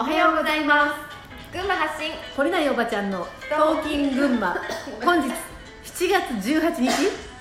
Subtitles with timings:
[0.00, 0.94] おはようございます。
[1.52, 2.12] 群馬発信。
[2.36, 4.56] 懲りないおばちゃんのトーキン群馬。
[5.04, 5.32] 本日7
[6.40, 6.90] 月18日。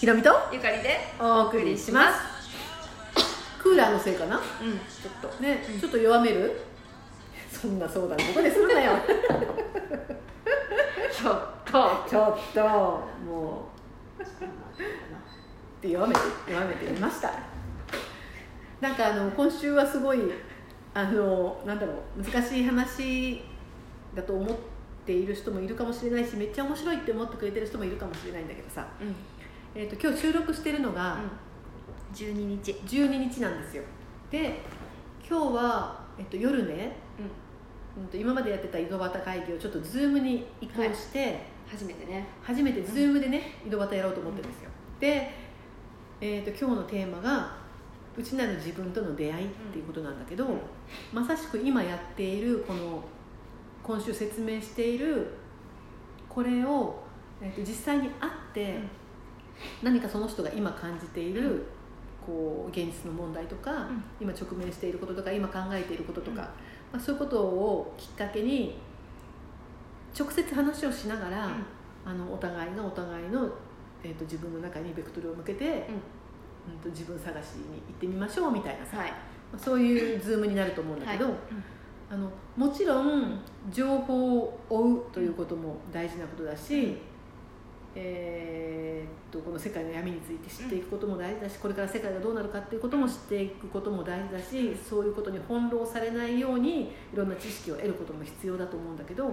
[0.00, 2.14] ひろみとゆかりでお送りします。
[3.62, 4.36] クーラーのせいかな？
[4.36, 5.42] うんちょっと。
[5.42, 6.58] ね、ちょっと弱める？
[7.52, 8.92] そんな相談ここでするなよ。
[11.12, 11.72] ちょっと。
[12.08, 12.62] ちょっと。
[13.26, 13.68] も
[14.18, 14.26] うっ
[15.82, 17.30] て弱めて弱めてみました。
[18.80, 20.20] なんかあの今週はすごい
[20.98, 23.40] あのなんだろう難しい話
[24.16, 24.56] だと思っ
[25.06, 29.14] ている人もいるかもしれないしめっちゃ面白いって思ってくれてる人もいるかもしれないんだけどさ、うん。
[29.80, 31.18] えー、と今日収録してるのが
[32.12, 32.72] 12日。
[32.72, 33.84] 12日なんですよ。
[34.28, 34.60] で
[35.24, 36.96] 今日は、えっと、夜ね、
[37.96, 42.26] うん、と今までやってた井戸端会議をちょっと Zoom に移行して、初めてね。
[42.42, 45.30] 初めて Zoom でね、井戸端やろうと思ってるんですよ、で、
[46.20, 47.56] えー、と今日のテーマが
[48.18, 50.58] 「内なる自分との出会い」っていうことなんだけど、うん
[51.12, 53.02] まさしく今やっているこの
[53.82, 55.26] 今週説明している
[56.28, 57.02] これを、
[57.40, 58.88] えー、と実際に会って、うん。
[59.82, 61.62] 何かその人が今感じている、うん。
[62.26, 64.04] こう現実の問題とか、ん。
[64.20, 66.38] 今直面していることとか今考えていることとか、うん。
[66.44, 66.52] ま
[66.94, 68.78] あ、そういうことをきっかけに
[70.18, 71.48] 直接話をしながら、
[72.04, 73.50] あのお互いがお互いの、
[74.04, 75.88] えー、と自分の中にベクトルを向けて、
[76.74, 79.10] うん、と自分探しに行ってみましょうみたいなさ、はい。
[79.10, 79.16] ま
[79.56, 81.34] あそういうズームになると思うんだけど、はい。
[82.10, 86.98] あのもちろん情報を追うということも大事なことだし、うん。
[87.94, 99.32] えーっとこの世界の闇について知っていくことも大事だし、これから世界がどうなるかっていうことも知っていくことも大事だし、そういうことに翻弄されないようにいろんな知識を得ることも必要だと思うんだけど、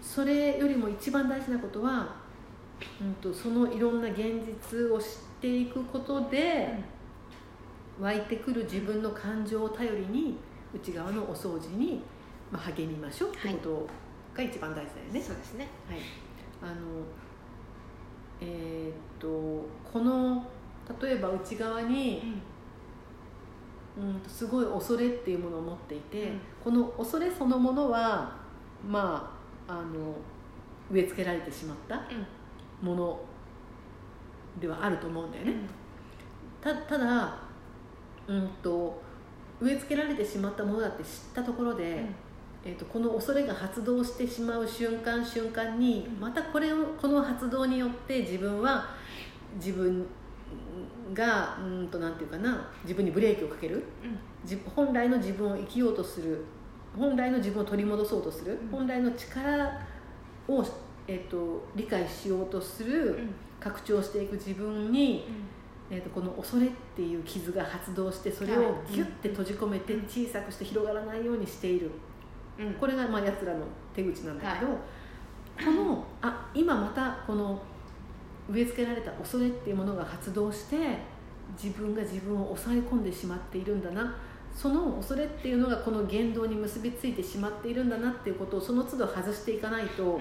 [0.00, 2.14] それよりも一番大事なことは、
[3.00, 5.04] うん、とそのいろんな現実を知
[5.44, 6.74] っていくことで、
[8.00, 10.38] 湧いてくる自分の感情を頼りに
[10.74, 12.02] 内側のお掃除に、
[12.50, 13.86] まあ、励みましょうってこと
[14.34, 15.20] が一番大事だよね。
[15.20, 15.68] そうですね。
[15.86, 15.98] はい、
[16.62, 16.72] あの
[18.40, 19.28] えーっと
[19.92, 20.44] この
[21.00, 22.40] 例えば内側に、
[23.96, 26.40] うん、とすごい恐れっていうものを持っていて、うん。
[26.64, 28.34] この恐れそのものは
[28.86, 29.38] ま
[29.68, 30.16] ああの
[30.90, 32.02] 植え付けられてしまった
[32.82, 33.20] もの
[34.60, 35.54] ではあると思うんだよね。
[36.60, 37.36] たただ、
[38.26, 39.02] うん、と
[39.60, 42.04] 植え付けられてしまったものだって知ったところで、
[42.64, 46.20] えー、とこの恐れが発動してしまう瞬間瞬間にうん。
[46.20, 48.86] またこれをこの発動によって自分は
[49.56, 50.06] 自分
[51.12, 53.82] がうんとなんていうかな自分にブレーキをかける。
[54.44, 56.44] 自本来の自分を生きようとする。
[56.96, 58.68] 本来の自分を取り戻そうとする、うん。
[58.68, 59.80] 本来の力
[60.46, 60.64] を、
[61.06, 63.18] えー、と理解しようとする、
[63.60, 65.26] 拡張していく自分に、
[65.90, 70.06] えー、とこの恐れっていう傷が発動してそれをギュッて閉じ込めてうん。
[70.06, 71.90] 小さくして広がらないようにしている。
[72.78, 73.60] これがまあ奴らの
[73.94, 74.72] 手口なんだけど、
[75.64, 77.60] このあ今またこの
[78.48, 80.98] 植え付けられた恐れっていうものが発動して
[81.60, 84.14] 自分が自分を抑え込んでしまっているんだな。
[84.54, 90.20] その恐れっていうのがこの言動に結びついてしまっているんだなっていうことをその都度外していかないと、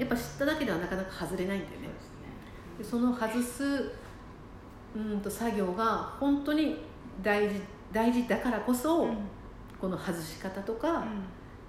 [0.00, 1.88] やっぱ知っただけではなかなか外れないんだよね。
[2.78, 3.92] でその外す
[4.96, 6.78] うんと作業が本当に
[7.22, 7.60] 大事
[7.92, 9.08] 大事だからこそ、
[9.80, 11.04] この外し方とか、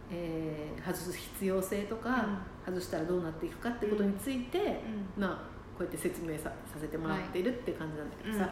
[0.10, 4.82] えー外す必要性とか、外したらどうなっていくかってことについて、
[5.18, 5.30] まあ
[5.78, 8.50] こうやって説明ささせてもらっているって感じなんだけどさ、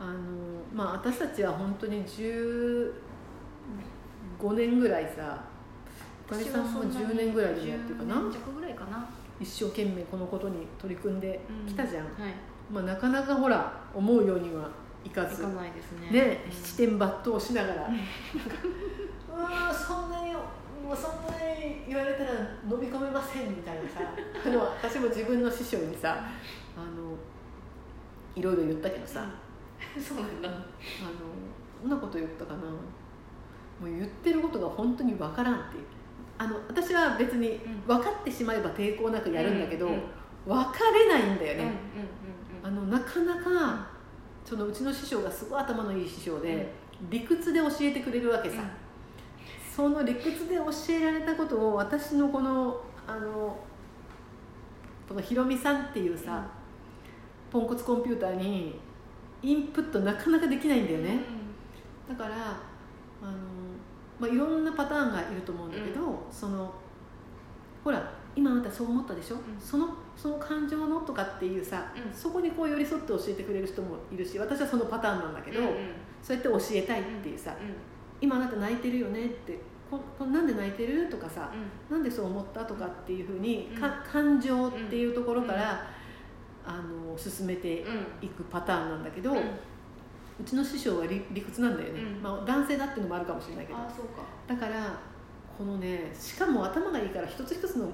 [0.00, 0.18] あの
[0.74, 2.92] まあ私たちは本当に15
[4.54, 5.55] 年ぐらいさお
[6.28, 7.96] かげさんも10年ぐらいでやってる。
[7.96, 9.08] かな10年弱ぐらいかな。
[9.40, 12.12] 一生懸命このことに取り組んできたじゃん、はい。
[12.72, 14.70] まあ、なかなかほら思うようには
[15.04, 15.42] いかず。
[15.42, 16.10] いかないですね。
[16.10, 16.52] ね、うん。
[16.52, 17.86] 七点抜刀しながら、う
[19.38, 22.30] わーそんなにもうそんなに言われたら
[22.68, 24.00] 飲み込めませんみたいなさ。
[24.44, 26.18] あの私も自分の師匠にさ
[26.76, 27.16] あの
[28.34, 29.26] いろいろ言ったけどさ、
[29.98, 30.48] そうなんだ。
[30.48, 30.58] あの
[31.82, 32.58] どんなこと言ったかな。
[32.60, 35.84] もう言ってることが本当に分からんっていう
[36.38, 40.00] あの私は別に分かってしまえば抵抗なくやるんだけど、うんうん
[40.46, 41.72] 分かれないんだよね、
[42.62, 43.88] あのなかなか
[44.44, 46.72] そのうちの師匠がすごい頭のいい師匠で、
[47.10, 48.58] 理屈で教えてくれるわけさ、
[49.74, 53.58] その理屈で教えられたことを私のこのあの
[55.08, 56.46] このひろみさんっていうさ、
[57.50, 58.78] ポンコツコンピューターに
[59.42, 61.18] インプットなかなかできないんだよね、
[62.08, 62.36] だから
[63.20, 63.32] あの、
[64.18, 66.72] まあ、いろんなパターンがいると思うんだけど、その
[67.84, 69.40] ほら今あなたそう思ったでしょ、ん。
[69.58, 72.12] そのその感情のとかっていうさ、うん。
[72.12, 75.60] そこにこう寄り添って教えてくれる人もいるし私はそのパターンなんだけど、
[76.22, 77.54] そうやって教えたいっていうさ、
[78.20, 79.58] 今あなた泣いてるよねって
[79.90, 81.52] ここなんで泣いてるとかさ
[81.90, 83.80] うなんでそう思ったとかっていうふうに、うん。
[83.80, 85.86] か感情っていうところから、
[86.66, 86.74] うん。
[86.74, 88.06] あの進めてんうん。
[88.20, 89.36] いくパターンなんだけど、
[90.38, 92.22] ううんちの師匠は理理屈なんだよね、うん。
[92.22, 93.78] まあ、男性だっていうのもあるかもしれないけど。
[93.78, 94.22] ああそうか。
[94.46, 94.98] だから
[95.56, 97.88] このねしかも頭がいいから一つ一つの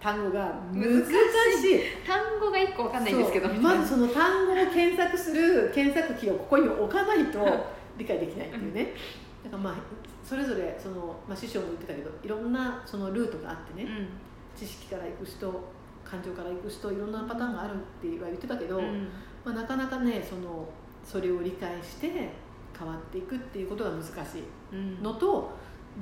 [0.00, 1.80] 単語が難しい。
[2.06, 3.48] 難単語が一個わかんないんですけど。
[3.48, 7.38] まずその単語を検索する検索キーをここに置かないと
[7.96, 8.94] 理解できないっていうね。
[9.44, 9.74] だからまあ
[10.22, 14.08] それぞれその、まあ、師匠も言ってたけどいろんなそのルートがあってね、うん。
[14.56, 15.72] 知識から行く人
[16.04, 19.08] 感情から行く人いろんなパターンがあるっては言ってたけど、うん。
[19.44, 20.68] まあ、なかなかねその
[21.04, 22.30] それを理解して
[22.76, 24.14] 変わっていくっていうことが難しい
[24.72, 25.02] うん。
[25.02, 25.50] のと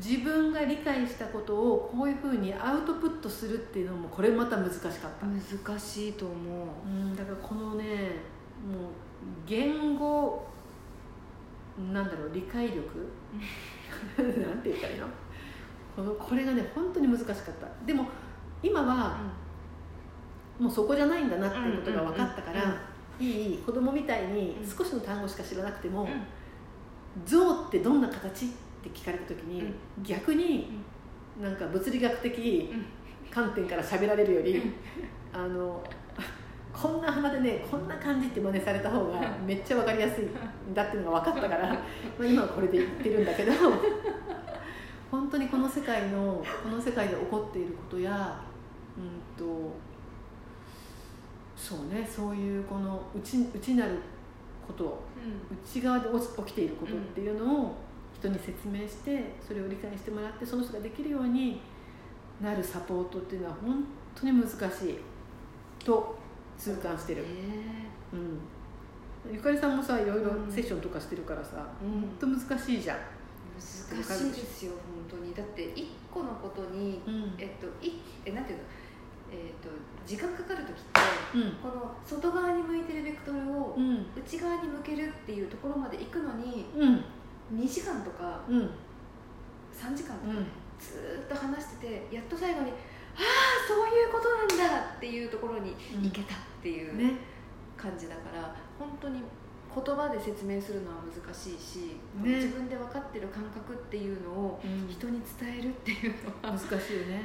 [0.03, 6.89] 自分が理解したことをこういうふうにアウトプットするっていうのもこれまた難しかった、難しいと思う。
[6.89, 7.89] うん、だからこのねもう
[9.47, 10.47] 言語
[11.93, 12.81] なんだろう理解力
[14.41, 15.07] なんて言ったらいいの？
[15.95, 17.67] このこれがね本当に難しかった。
[17.85, 18.07] でも
[18.63, 19.19] 今は
[20.59, 22.92] もうそこじゃないんだなっていうことが分かったから、うんうんうん
[23.23, 24.69] いい子供みたいにうん。
[24.69, 26.23] 少しの単語しか知らなくてもうん
[27.25, 28.49] 「象ってどんな形?」っ
[28.83, 29.75] て聞かれた時に、うん。
[30.03, 30.79] 逆に
[31.41, 32.85] なんか物理学的うん。
[33.31, 34.73] 観点から喋られるより、うん。
[35.33, 35.83] あの
[36.73, 40.25] こんな鼻でねこんな感じって真似された方がめっちゃ分かりやすい。
[40.25, 40.75] ん。
[40.75, 41.75] だっていうのが分かったからま
[42.21, 43.53] あ今はこれで言ってるんだけど
[45.11, 48.41] 本当にこの世界のこの世界で起こっていることや
[48.97, 49.75] うんと
[51.63, 53.97] そうねそういうこの内内なる
[54.67, 55.01] こと
[55.65, 57.77] 内側で起きていることっていうのを
[58.19, 61.61] 人に説明してそれを理解してもらってその人ができるように
[62.41, 64.99] なるサポートっていうのは本当に難しい
[65.85, 66.19] と
[66.59, 67.87] 痛感してる、え。
[68.13, 70.53] うん、ゆかりさんもさいろいろうん。
[70.53, 72.01] セッションとかしてるからさ、うん。
[72.19, 72.99] 本当難しいじゃん、
[73.57, 74.73] 難しいですよ
[75.11, 75.35] 本当に。
[75.35, 77.35] だって一個のことにうん。
[77.39, 78.65] えっといえなんていうの？
[79.33, 79.69] えっと
[80.07, 81.53] 時間かかる時ってうん。
[81.63, 84.07] この外側に向いてるベクトルをうん。
[84.17, 87.05] 内側に向けるっていうところまで行くのにうん。
[87.59, 88.71] 2時間とかうん。
[89.73, 90.47] 3時間とかね、うん。
[90.79, 92.71] ずーっと話しててやっと最後に
[93.15, 97.33] 「ああそういうことなんだ」っていうところに行けたっていうね。
[97.75, 99.21] 感じだから本当に
[99.75, 101.79] 言葉で説明するのは難しいし、
[102.23, 102.37] ね。
[102.37, 104.87] 自分で分かってる感覚っていうのをうん。
[104.89, 107.23] 人に伝えるっていうのはな難しいよね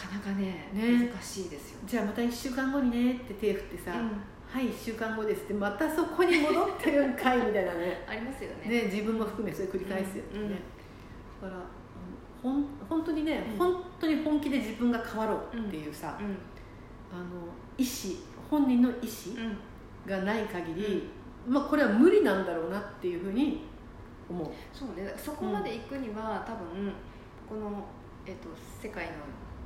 [0.00, 1.10] かなかねね。
[1.12, 1.80] 難しいですよ。
[1.84, 4.10] じゃあまた1週間後にねって手振ってさ、うん。
[4.50, 8.04] はい1週間後ですってまたそこに戻ってるんかいみたいなね。
[8.08, 8.68] ありますよね。
[8.68, 10.42] ね自分も含めそれ繰り返すよね、うん。
[10.42, 10.50] うん。
[10.50, 10.60] だか
[11.42, 11.62] ら
[12.42, 13.58] ほん本当にね、うん。
[13.58, 16.26] 本当に本気で自分が変わろうっていうさ、うん。
[17.12, 17.24] あの
[17.76, 18.16] 意思
[18.50, 19.56] 本人の意思うん。
[20.06, 21.08] がない限り、
[21.46, 23.66] まあこれは無理なんだろうなっていうふうに
[24.28, 24.48] 思う。
[24.72, 25.12] そうね。
[25.16, 26.92] そこまで行くには、多分
[27.48, 27.84] この、
[28.26, 28.48] えっと
[28.80, 29.12] 世界の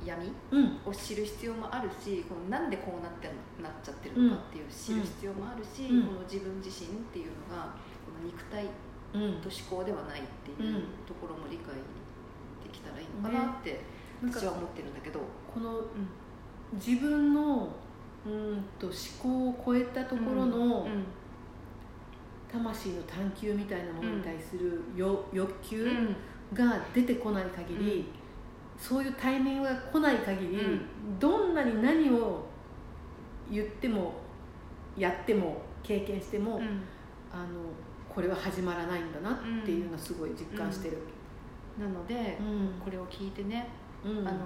[0.03, 0.77] 闇うん。
[0.85, 3.29] を知る必要もあるしこのなんでこうなって
[3.61, 6.07] なっちゃってるのかっていう知る必要もあるし、うん。
[6.07, 7.73] この自分自身っていうのが
[8.05, 8.65] この肉体
[9.13, 9.41] うん。
[9.41, 10.81] と思考ではないっていううん。
[11.05, 13.79] ところも理解できたらいいのかなって
[14.23, 15.19] 私は思ってるんだけど、
[15.53, 15.81] この
[16.73, 17.69] 自分の
[18.25, 21.03] うんと思考を超えたところのうん。
[22.51, 26.15] 魂の探求みたいなものに対するよ欲求うん。
[26.53, 28.24] が出てこない限り、うん
[28.77, 31.19] そういうタイミングが来ない限り、うん。
[31.19, 32.45] どんなに何を
[33.51, 34.13] 言っても
[34.97, 36.81] やっても経験しても、うん。
[37.31, 37.45] あの
[38.07, 40.97] これは始まらないんだなっていうのはすごい実感してる。
[41.79, 42.79] なので、うん。
[42.83, 43.67] これを聞いてね、
[44.05, 44.27] うん。
[44.27, 44.39] あの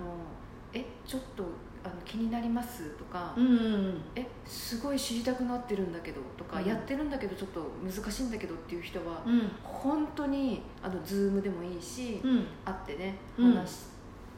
[0.74, 1.43] えちょっと
[1.83, 6.65] あの気になりますとか、うんうんえすごい知りたくなってるんだけどとか、うん。
[6.65, 9.51] やってるんだけどちょっと難しいんだけどっていう人は、うん。
[9.63, 12.48] 本当にあのズームでもいいし、うん。
[12.65, 13.53] 会ってねうん。
[13.53, 13.86] 話し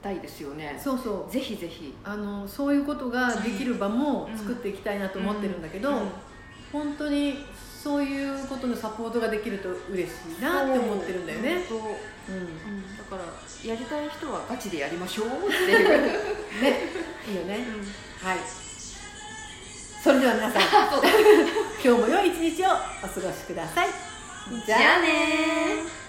[0.02, 1.32] たいですよね、そうそう。
[1.32, 1.94] ぜひぜひ。
[2.04, 6.10] あのそういうことができる場も作っていきたいなと思ってるんだけど、うん。
[6.72, 7.46] 本当に
[7.82, 11.66] そういうことのサポートができると嬉しいなって思ってるんだよね。
[11.68, 11.80] そう。
[11.80, 11.86] うん。
[11.86, 13.24] うん、だから
[13.70, 15.90] やりたい人はガチでやりましょうっていう、
[16.62, 16.90] ね、
[17.30, 17.66] いいよね。
[18.22, 18.38] はい。
[20.04, 20.62] それでは皆さん、
[21.84, 22.70] 今日も良い一日を
[23.04, 23.90] お過ごしください。
[24.66, 26.01] じゃあねー